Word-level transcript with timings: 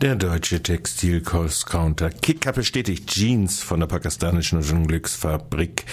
Der 0.00 0.16
deutsche 0.16 0.62
Textil-Counter 0.62 2.08
Kicker 2.08 2.52
bestätigt 2.52 3.10
Jeans 3.10 3.62
von 3.62 3.80
der 3.80 3.86
pakistanischen 3.86 4.62
Unglücksfabrik 4.62 5.84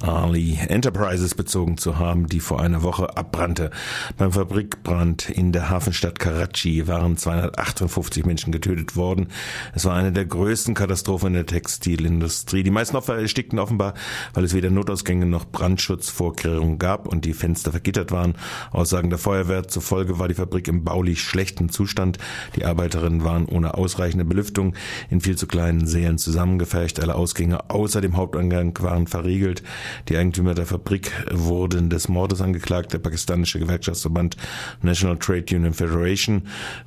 Ali 0.00 0.56
Enterprises 0.68 1.34
bezogen 1.34 1.76
zu 1.76 1.98
haben, 1.98 2.28
die 2.28 2.38
vor 2.38 2.60
einer 2.60 2.84
Woche 2.84 3.16
abbrannte. 3.16 3.72
Beim 4.16 4.30
Fabrikbrand 4.30 5.28
in 5.30 5.50
der 5.50 5.68
Hafenstadt 5.68 6.20
Karachi 6.20 6.86
waren 6.86 7.16
258 7.16 8.24
Menschen 8.24 8.52
getötet 8.52 8.94
worden. 8.94 9.32
Es 9.74 9.84
war 9.84 9.96
eine 9.96 10.12
der 10.12 10.26
größten 10.26 10.74
Katastrophen 10.74 11.30
in 11.30 11.34
der 11.34 11.46
Textilindustrie. 11.46 12.62
Die 12.62 12.70
meisten 12.70 12.96
Opfer 12.96 13.18
erstickten 13.18 13.58
offenbar, 13.58 13.94
weil 14.32 14.44
es 14.44 14.54
weder 14.54 14.70
Notausgänge 14.70 15.26
noch 15.26 15.44
Brandschutzvorkehrungen 15.44 16.78
gab 16.78 17.08
und 17.08 17.24
die 17.24 17.34
Fenster 17.34 17.72
vergittert 17.72 18.12
waren. 18.12 18.36
Aussagen 18.70 19.10
der 19.10 19.18
Feuerwehr 19.18 19.66
zufolge 19.66 20.20
war 20.20 20.28
die 20.28 20.34
Fabrik 20.34 20.68
im 20.68 20.84
baulich 20.84 21.20
schlechten 21.20 21.68
Zustand. 21.68 22.18
Die 22.54 22.64
Arbeiterinnen 22.64 23.24
waren 23.24 23.55
ohne 23.56 23.74
ausreichende 23.74 24.24
Belüftung 24.24 24.74
in 25.10 25.20
viel 25.20 25.36
zu 25.36 25.46
kleinen 25.46 25.86
Sälen 25.86 26.18
zusammengefercht. 26.18 27.00
Alle 27.00 27.14
Ausgänge 27.14 27.70
außer 27.70 28.00
dem 28.00 28.16
Haupteingang 28.16 28.76
waren 28.80 29.06
verriegelt. 29.06 29.62
Die 30.08 30.16
Eigentümer 30.16 30.54
der 30.54 30.66
Fabrik 30.66 31.12
wurden 31.30 31.90
des 31.90 32.08
Mordes 32.08 32.40
angeklagt. 32.40 32.92
Der 32.92 32.98
pakistanische 32.98 33.58
Gewerkschaftsverband 33.58 34.36
National 34.82 35.18
Trade 35.18 35.56
Union 35.56 35.74
Federation 35.74 36.42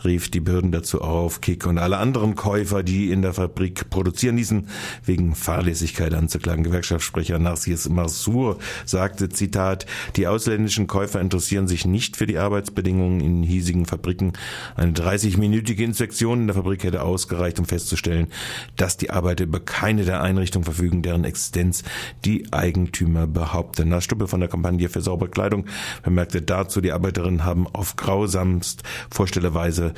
rief 0.05 0.29
die 0.29 0.39
Behörden 0.39 0.71
dazu 0.71 1.01
auf, 1.01 1.41
Kick 1.41 1.65
und 1.65 1.77
alle 1.77 1.97
anderen 1.97 2.35
Käufer, 2.35 2.83
die 2.83 3.11
in 3.11 3.21
der 3.21 3.33
Fabrik 3.33 3.89
produzieren 3.89 4.37
ließen, 4.37 4.67
wegen 5.05 5.35
Fahrlässigkeit 5.35 6.13
anzuklagen. 6.13 6.63
Gewerkschaftssprecher 6.63 7.39
Narcis 7.39 7.89
Masur 7.89 8.59
sagte, 8.85 9.29
Zitat, 9.29 9.85
die 10.15 10.27
ausländischen 10.27 10.87
Käufer 10.87 11.19
interessieren 11.19 11.67
sich 11.67 11.85
nicht 11.85 12.17
für 12.17 12.27
die 12.27 12.37
Arbeitsbedingungen 12.37 13.21
in 13.21 13.43
hiesigen 13.43 13.85
Fabriken. 13.85 14.33
Eine 14.75 14.91
30-minütige 14.91 15.83
Inspektion 15.83 16.41
in 16.41 16.47
der 16.47 16.55
Fabrik 16.59 16.83
hätte 16.83 17.03
ausgereicht, 17.03 17.59
um 17.59 17.65
festzustellen, 17.65 18.27
dass 18.75 18.97
die 18.97 19.09
Arbeiter 19.09 19.45
über 19.45 19.59
keine 19.59 20.03
der 20.03 20.21
Einrichtungen 20.21 20.65
verfügen, 20.65 21.01
deren 21.01 21.23
Existenz 21.23 21.83
die 22.25 22.51
Eigentümer 22.51 23.27
behaupten. 23.27 23.99
Stubbe 24.01 24.27
von 24.27 24.39
der 24.39 24.49
Kampagne 24.49 24.89
für 24.89 25.01
saubere 25.01 25.29
Kleidung 25.29 25.65
bemerkte 26.03 26.41
dazu, 26.41 26.81
die 26.81 26.91
Arbeiterinnen 26.91 27.45
haben 27.45 27.67
auf 27.67 27.95
grausamst 27.95 28.83
Vorstellerweise 29.09 29.93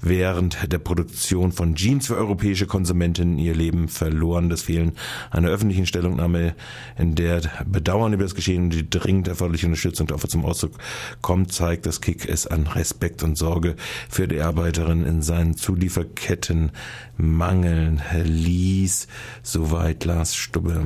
während 0.00 0.72
der 0.72 0.78
Produktion 0.78 1.52
von 1.52 1.74
Jeans 1.74 2.06
für 2.06 2.16
europäische 2.16 2.66
Konsumenten 2.66 3.38
ihr 3.38 3.54
Leben 3.54 3.88
verloren. 3.88 4.48
Das 4.48 4.62
Fehlen 4.62 4.92
einer 5.30 5.48
öffentlichen 5.48 5.86
Stellungnahme, 5.86 6.54
in 6.98 7.14
der 7.14 7.42
Bedauern 7.66 8.12
über 8.12 8.22
das 8.22 8.34
Geschehen 8.34 8.64
und 8.64 8.70
die 8.70 8.88
dringend 8.88 9.28
erforderliche 9.28 9.66
Unterstützung 9.66 10.06
der 10.06 10.16
zum 10.18 10.44
Ausdruck 10.44 10.72
kommt, 11.20 11.52
zeigt, 11.52 11.86
dass 11.86 12.00
Kick 12.00 12.28
es 12.28 12.46
an 12.46 12.66
Respekt 12.66 13.22
und 13.22 13.36
Sorge 13.36 13.76
für 14.08 14.26
die 14.26 14.40
Arbeiterinnen 14.40 15.06
in 15.06 15.22
seinen 15.22 15.56
Zuliefer 15.56 16.05
Lieferketten 16.06 16.70
mangeln 17.16 18.00
ließ. 18.22 19.08
Soweit 19.42 20.04
Lars 20.04 20.36
Stubbe. 20.36 20.84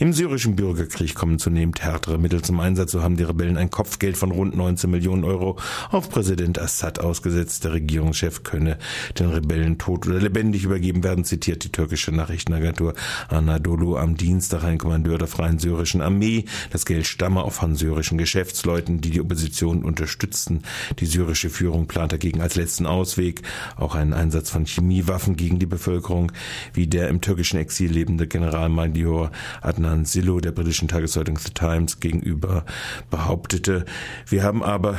Im 0.00 0.14
syrischen 0.14 0.56
Bürgerkrieg 0.56 1.14
kommen 1.14 1.38
zunehmend 1.38 1.82
härtere 1.82 2.16
Mittel 2.16 2.40
zum 2.40 2.58
Einsatz. 2.58 2.92
So 2.92 3.02
haben 3.02 3.18
die 3.18 3.22
Rebellen 3.22 3.58
ein 3.58 3.68
Kopfgeld 3.68 4.16
von 4.16 4.30
rund 4.30 4.56
19 4.56 4.90
Millionen 4.90 5.24
Euro 5.24 5.58
auf 5.90 6.08
Präsident 6.08 6.58
Assad 6.58 7.00
ausgesetzt. 7.00 7.64
Der 7.64 7.74
Regierungschef 7.74 8.42
könne 8.42 8.78
den 9.18 9.28
Rebellen 9.28 9.76
tot 9.76 10.06
oder 10.06 10.18
lebendig 10.18 10.64
übergeben 10.64 11.04
werden, 11.04 11.26
zitiert 11.26 11.64
die 11.64 11.68
türkische 11.70 12.12
Nachrichtenagentur 12.12 12.94
Anadolu 13.28 13.98
am 13.98 14.16
Dienstag 14.16 14.64
ein 14.64 14.78
Kommandeur 14.78 15.18
der 15.18 15.28
Freien 15.28 15.58
Syrischen 15.58 16.00
Armee. 16.00 16.46
Das 16.70 16.86
Geld 16.86 17.06
stamme 17.06 17.44
auch 17.44 17.52
von 17.52 17.76
syrischen 17.76 18.16
Geschäftsleuten, 18.16 19.02
die 19.02 19.10
die 19.10 19.20
Opposition 19.20 19.84
unterstützten. 19.84 20.62
Die 20.98 21.04
syrische 21.04 21.50
Führung 21.50 21.88
plant 21.88 22.12
dagegen 22.12 22.40
als 22.40 22.56
letzten 22.56 22.86
Ausweg 22.86 23.42
auch 23.76 23.94
einen 23.94 24.14
Einsatz 24.14 24.48
von 24.48 24.64
Chemiewaffen 24.64 25.36
gegen 25.36 25.58
die 25.58 25.66
Bevölkerung, 25.66 26.32
wie 26.72 26.86
der 26.86 27.08
im 27.10 27.20
türkischen 27.20 27.58
Exil 27.58 27.92
lebende 27.92 28.26
Generalmajor 28.26 29.30
Adnan 29.60 29.89
Adnan 29.90 30.04
Silo 30.04 30.38
der 30.38 30.52
britischen 30.52 30.86
Tageszeitung 30.86 31.36
The 31.36 31.50
Times 31.50 31.98
gegenüber 31.98 32.64
behauptete. 33.10 33.84
Wir 34.28 34.44
haben 34.44 34.62
aber 34.62 34.98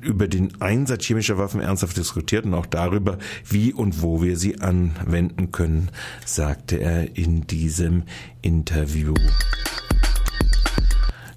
über 0.00 0.28
den 0.28 0.60
Einsatz 0.60 1.04
chemischer 1.04 1.38
Waffen 1.38 1.60
ernsthaft 1.60 1.96
diskutiert 1.96 2.44
und 2.44 2.54
auch 2.54 2.66
darüber, 2.66 3.18
wie 3.48 3.72
und 3.72 4.02
wo 4.02 4.22
wir 4.22 4.36
sie 4.36 4.60
anwenden 4.60 5.50
können, 5.50 5.90
sagte 6.24 6.78
er 6.78 7.16
in 7.16 7.48
diesem 7.48 8.04
Interview. 8.42 9.14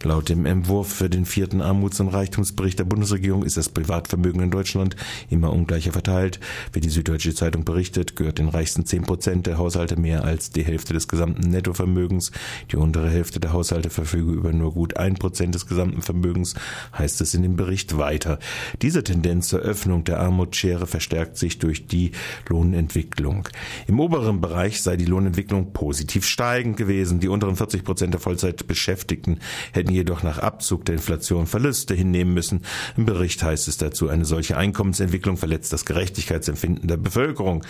Laut 0.03 0.29
dem 0.29 0.45
Entwurf 0.45 0.93
für 0.93 1.09
den 1.09 1.25
vierten 1.25 1.61
Armuts- 1.61 1.99
und 1.99 2.07
Reichtumsbericht 2.07 2.79
der 2.79 2.85
Bundesregierung 2.85 3.43
ist 3.43 3.57
das 3.57 3.67
Privatvermögen 3.67 4.41
in 4.41 4.49
Deutschland 4.49 4.95
immer 5.29 5.51
ungleicher 5.51 5.91
verteilt. 5.91 6.39
Wie 6.71 6.79
die 6.79 6.89
Süddeutsche 6.89 7.35
Zeitung 7.35 7.65
berichtet, 7.65 8.15
gehört 8.15 8.39
den 8.39 8.47
reichsten 8.47 8.85
zehn 8.85 9.03
Prozent 9.03 9.45
der 9.45 9.57
Haushalte 9.57 9.99
mehr 9.99 10.23
als 10.23 10.51
die 10.51 10.63
Hälfte 10.63 10.93
des 10.93 11.09
gesamten 11.09 11.49
Nettovermögens. 11.49 12.31
Die 12.71 12.77
untere 12.77 13.09
Hälfte 13.09 13.41
der 13.41 13.51
Haushalte 13.51 13.89
verfüge 13.89 14.31
über 14.31 14.53
nur 14.53 14.73
gut 14.73 14.95
ein 14.95 15.15
Prozent 15.15 15.53
des 15.53 15.67
gesamten 15.67 16.01
Vermögens, 16.01 16.55
heißt 16.97 17.19
es 17.19 17.33
in 17.33 17.43
dem 17.43 17.57
Bericht 17.57 17.97
weiter. 17.97 18.39
Diese 18.81 19.03
Tendenz 19.03 19.49
zur 19.49 19.59
Öffnung 19.59 20.05
der 20.05 20.21
Armutsschere 20.21 20.87
verstärkt 20.87 21.37
sich 21.37 21.59
durch 21.59 21.87
die 21.87 22.11
Lohnentwicklung. 22.47 23.49
Im 23.85 23.99
oberen 23.99 24.39
Bereich 24.39 24.81
sei 24.81 24.95
die 24.95 25.05
Lohnentwicklung 25.05 25.73
positiv 25.73 26.25
steigend 26.25 26.77
gewesen. 26.77 27.19
Die 27.19 27.27
unteren 27.27 27.57
40 27.57 27.83
Prozent 27.83 28.13
der 28.13 28.21
Vollzeitbeschäftigten 28.21 29.39
hätten 29.73 29.88
hätten 29.89 29.95
jedoch 29.95 30.23
nach 30.23 30.37
Abzug 30.39 30.85
der 30.85 30.95
Inflation 30.95 31.47
Verluste 31.47 31.95
hinnehmen 31.95 32.33
müssen. 32.33 32.61
Im 32.95 33.05
Bericht 33.05 33.41
heißt 33.43 33.67
es 33.67 33.77
dazu, 33.77 34.09
eine 34.09 34.25
solche 34.25 34.55
Einkommensentwicklung 34.57 35.37
verletzt 35.37 35.73
das 35.73 35.85
Gerechtigkeitsempfinden 35.85 36.87
der 36.87 36.97
Bevölkerung. 36.97 37.63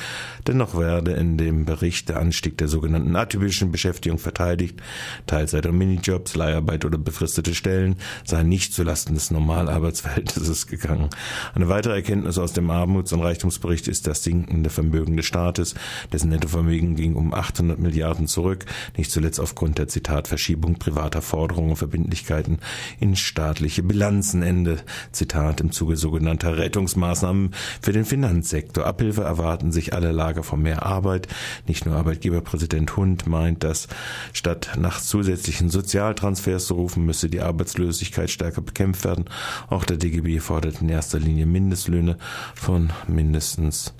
Dennoch 0.48 0.78
werde 0.78 1.14
in 1.14 1.38
dem 1.38 1.66
Bericht 1.66 2.10
der 2.10 2.20
Anstieg 2.20 2.58
der 2.58 2.68
sogenannten 2.68 3.16
atypischen 3.16 3.72
Beschäftigung 3.72 4.20
verteidigt. 4.20 4.82
Teilzeit- 5.28 5.66
und 5.66 5.78
Minijobs, 5.78 6.36
Leiharbeit 6.36 6.86
oder 6.86 6.98
befristete 6.98 7.56
Stellen 7.56 7.96
seien 8.26 8.50
nicht 8.50 8.74
zulasten 8.74 9.16
des 9.16 9.32
Normalarbeitsverhältnisses 9.32 10.68
gegangen. 10.68 11.10
Eine 11.56 11.70
weitere 11.70 11.96
Erkenntnis 11.96 12.38
aus 12.38 12.54
dem 12.54 12.70
Armuts- 12.70 13.14
und 13.14 13.22
Reichtumsbericht 13.22 13.88
ist 13.88 14.08
das 14.08 14.24
sinkende 14.24 14.70
Vermögen 14.70 15.16
des 15.16 15.26
Staates. 15.26 15.76
Dessen 16.12 16.30
Nettovermögen 16.30 16.96
ging 16.96 17.16
um 17.16 17.34
800 17.34 17.80
Milliarden 17.80 18.28
zurück, 18.28 18.66
nicht 18.98 19.12
zuletzt 19.12 19.40
aufgrund 19.40 19.78
der 19.78 19.88
Zitat 19.88 20.28
Verschiebung 20.28 20.76
privater 20.76 21.22
Forderungen 21.22 21.76
verbinden 21.76 22.09
Verbindlichkeiten 22.10 22.58
in 23.00 23.16
staatliche 23.16 23.84
Bilanzen. 23.84 24.42
Ende 24.42 24.80
Zitat 25.12 25.62
im 25.62 25.72
Zuge 25.72 25.96
sogenannter 25.96 26.58
Rettungsmaßnahmen 26.58 27.52
für 27.82 27.92
den 27.92 28.06
Finanzsektor. 28.06 28.86
Abhilfe 28.86 29.22
erwarten 29.22 29.72
sich 29.72 29.94
alle 29.94 30.12
Lager 30.12 30.44
von 30.44 30.62
mehr 30.62 30.84
Arbeit. 30.86 31.28
Nicht 31.68 31.86
nur 31.86 31.96
Arbeitgeberpräsident 31.96 32.98
Hund 32.98 33.28
meint, 33.28 33.64
dass 33.64 33.88
statt 34.34 34.72
nach 34.80 35.00
zusätzlichen 35.00 35.70
Sozialtransfers 35.70 36.66
zu 36.66 36.74
rufen, 36.76 37.06
müsse 37.06 37.30
die 37.30 37.42
Arbeitslosigkeit 37.42 38.30
stärker 38.30 38.62
bekämpft 38.62 39.06
werden. 39.06 39.26
Auch 39.70 39.84
der 39.84 39.98
DGB 39.98 40.40
fordert 40.40 40.82
in 40.82 40.90
erster 40.90 41.20
Linie 41.20 41.46
Mindestlöhne 41.46 42.18
von 42.56 42.92
mindestens 43.08 43.94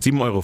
7,50 0.00 0.10
hm, 0.10 0.20
Euro. 0.20 0.42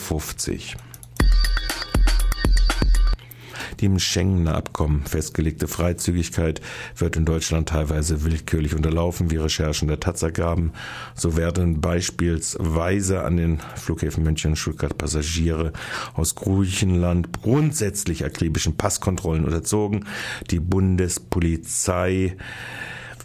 Die 3.80 3.86
im 3.86 3.98
Schengener 3.98 4.56
Abkommen 4.56 5.04
festgelegte 5.06 5.66
Freizügigkeit 5.66 6.60
wird 6.96 7.16
in 7.16 7.24
Deutschland 7.24 7.70
teilweise 7.70 8.24
willkürlich 8.24 8.74
unterlaufen, 8.74 9.30
wie 9.30 9.36
Recherchen 9.36 9.88
der 9.88 10.00
Taz 10.00 10.20
ergaben. 10.20 10.72
So 11.14 11.36
werden 11.38 11.80
beispielsweise 11.80 13.22
an 13.22 13.38
den 13.38 13.60
Flughäfen 13.76 14.22
München 14.22 14.50
und 14.50 14.56
Stuttgart 14.56 14.98
Passagiere 14.98 15.72
aus 16.14 16.34
Griechenland 16.34 17.40
grundsätzlich 17.40 18.22
akribischen 18.22 18.76
Passkontrollen 18.76 19.46
unterzogen. 19.46 20.04
Die 20.50 20.60
Bundespolizei 20.60 22.36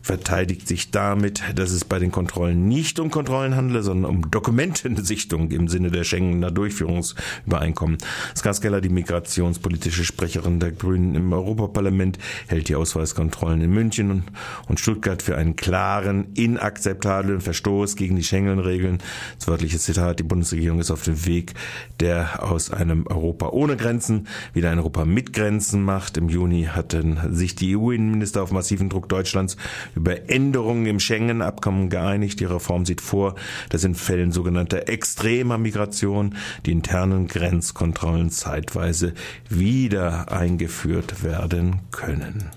verteidigt 0.06 0.68
sich 0.68 0.92
damit, 0.92 1.42
dass 1.56 1.72
es 1.72 1.84
bei 1.84 1.98
den 1.98 2.12
Kontrollen 2.12 2.68
nicht 2.68 3.00
um 3.00 3.10
Kontrollen 3.10 3.56
handele, 3.56 3.82
sondern 3.82 4.12
um 4.12 4.30
Dokumentensichtung 4.30 5.50
im 5.50 5.68
Sinne 5.68 5.90
der 5.90 6.04
Schengener 6.04 6.52
Durchführungsübereinkommen. 6.52 7.98
Skaskeller, 8.38 8.82
die 8.82 8.90
migrationspolitische 8.90 10.06
Sprecherin 10.06 10.60
der 10.60 10.74
Grünen 10.74 11.16
im 11.16 11.34
Europaparlament, 11.34 12.20
hält 12.46 12.70
die 12.70 12.76
Ausweiskontrollen 12.76 13.62
in 13.62 13.72
München 13.72 14.26
und 14.68 14.80
Stuttgart 14.80 15.24
für 15.24 15.38
einen 15.38 15.56
klaren, 15.56 16.28
inakzeptablen 16.36 17.42
Verstoß 17.42 17.96
gegen 17.96 18.16
die 18.16 18.24
Schengen-Regeln. 18.24 19.00
Das 19.40 19.48
wörtliche 19.48 19.80
Zitat, 19.80 20.20
die 20.20 20.24
Bundesregierung 20.24 20.80
ist 20.80 20.92
auf 20.92 21.02
dem 21.02 21.26
Weg, 21.26 21.56
der 22.00 22.44
aus 22.44 22.70
einem 22.70 23.08
Europa 23.08 23.50
ohne 23.50 23.76
Grenzen 23.76 24.28
wieder 24.54 24.70
ein 24.70 24.78
Europa 24.78 25.04
mit 25.04 25.34
Grenzen 25.34 25.84
macht. 25.84 26.18
Im 26.18 26.30
Juni 26.30 26.66
hatten 26.66 27.18
sich 27.32 27.56
die 27.56 27.76
EU-Innenminister 27.76 28.44
auf 28.44 28.52
massiven 28.52 28.90
Druck 28.90 29.10
Deutschlands 29.10 29.58
über 29.96 30.30
Änderungen 30.30 30.86
im 30.86 31.00
Schengen-Abkommen 31.00 31.90
geeinigt. 31.90 32.40
Die 32.40 32.46
Reform 32.46 32.86
sieht 32.86 33.02
vor, 33.02 33.36
dass 33.70 33.84
in 33.84 33.96
Fällen 33.96 34.32
sogenannter 34.32 34.88
extremer 34.90 35.58
Migration 35.58 36.36
die 36.66 36.72
internen 36.72 37.28
Grenzkontrollen 37.28 38.30
zeitweise 38.30 39.14
wieder 39.50 40.32
eingeführt 40.32 41.24
werden 41.24 41.80
können. 41.92 42.52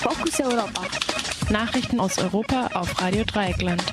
Fokus 0.00 0.40
Europa. 0.40 0.82
Nachrichten 1.50 2.00
aus 2.00 2.18
Europa 2.18 2.70
auf 2.74 3.00
Radio 3.00 3.24
Dreieckland. 3.24 3.84